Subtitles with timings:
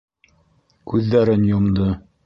[0.93, 1.91] Күҙҙәрен йомдо.